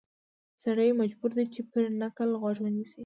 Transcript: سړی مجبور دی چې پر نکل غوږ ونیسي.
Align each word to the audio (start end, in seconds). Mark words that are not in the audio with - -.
سړی 0.63 0.89
مجبور 1.01 1.31
دی 1.37 1.45
چې 1.53 1.61
پر 1.71 1.83
نکل 2.01 2.29
غوږ 2.41 2.57
ونیسي. 2.61 2.99